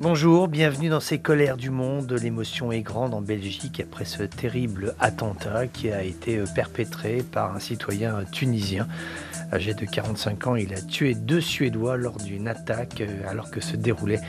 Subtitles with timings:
[0.00, 2.12] Bonjour, bienvenue dans ces colères du monde.
[2.12, 7.58] L'émotion est grande en Belgique après ce terrible attentat qui a été perpétré par un
[7.58, 8.86] citoyen tunisien.
[9.52, 13.74] Âgé de 45 ans, il a tué deux Suédois lors d'une attaque alors que se
[13.74, 14.20] déroulait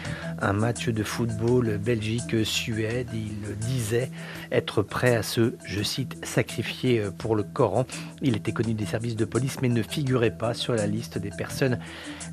[0.41, 3.07] un match de football Belgique-Suède.
[3.13, 4.09] Il disait
[4.51, 7.85] être prêt à se, je cite, sacrifier pour le Coran.
[8.21, 11.29] Il était connu des services de police mais ne figurait pas sur la liste des
[11.31, 11.79] personnes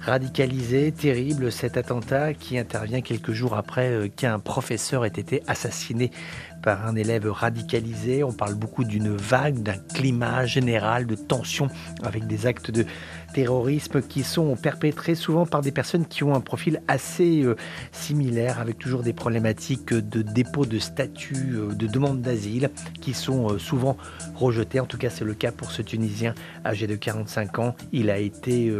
[0.00, 0.92] radicalisées.
[0.92, 6.10] Terrible cet attentat qui intervient quelques jours après qu'un professeur ait été assassiné
[6.66, 8.24] par un élève radicalisé.
[8.24, 11.68] On parle beaucoup d'une vague, d'un climat général de tension
[12.02, 12.84] avec des actes de
[13.32, 17.54] terrorisme qui sont perpétrés souvent par des personnes qui ont un profil assez euh,
[17.92, 23.52] similaire, avec toujours des problématiques de dépôt de statut, euh, de demande d'asile, qui sont
[23.52, 23.96] euh, souvent
[24.34, 24.80] rejetées.
[24.80, 27.76] En tout cas, c'est le cas pour ce Tunisien âgé de 45 ans.
[27.92, 28.74] Il a été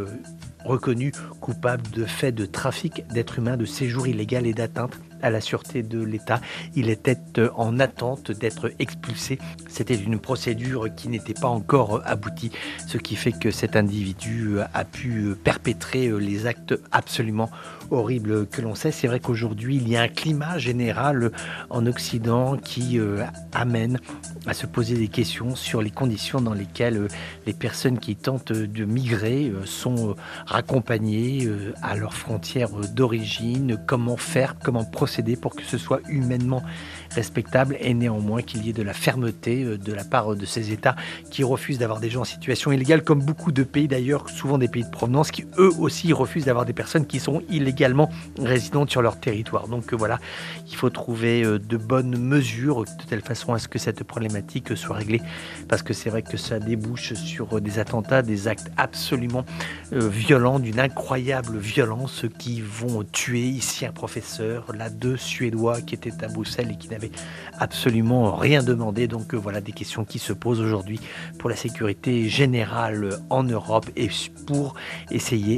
[0.67, 5.41] reconnu coupable de faits de trafic d'êtres humains, de séjour illégal et d'atteinte à la
[5.41, 6.41] sûreté de l'État.
[6.75, 7.17] Il était
[7.57, 9.39] en attente d'être expulsé.
[9.69, 12.53] C'était une procédure qui n'était pas encore aboutie,
[12.87, 17.51] ce qui fait que cet individu a pu perpétrer les actes absolument
[17.91, 18.91] horribles que l'on sait.
[18.91, 21.33] C'est vrai qu'aujourd'hui, il y a un climat général
[21.71, 22.99] en Occident qui
[23.53, 23.99] amène
[24.47, 27.09] à se poser des questions sur les conditions dans lesquelles
[27.47, 30.15] les personnes qui tentent de migrer sont
[30.57, 31.49] accompagnées
[31.83, 36.63] à leurs frontières d'origine, comment faire, comment procéder pour que ce soit humainement
[37.11, 40.97] respectable et néanmoins qu'il y ait de la fermeté de la part de ces États
[41.31, 44.69] qui refusent d'avoir des gens en situation illégale, comme beaucoup de pays d'ailleurs, souvent des
[44.69, 49.03] pays de provenance, qui eux aussi refusent d'avoir des personnes qui sont illégalement résidentes sur
[49.03, 49.69] leur territoire.
[49.69, 50.19] Donc voilà,
[50.69, 54.97] il faut trouver de bonnes mesures de telle façon à ce que cette problématique soit
[54.97, 55.21] réglée,
[55.69, 59.45] parce que c'est vrai que ça débouche sur des attentats, des actes absolument
[60.47, 66.29] d'une incroyable violence qui vont tuer ici un professeur, là deux Suédois qui étaient à
[66.29, 67.11] Bruxelles et qui n'avaient
[67.59, 69.09] absolument rien demandé.
[69.09, 71.01] Donc voilà des questions qui se posent aujourd'hui
[71.39, 74.09] pour la sécurité générale en Europe et
[74.47, 74.77] pour
[75.11, 75.55] essayer